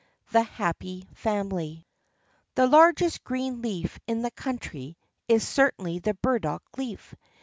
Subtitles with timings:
[0.31, 1.85] The Happy Family
[2.55, 7.13] The largest green leaf in this country is certainly the burdock leaf.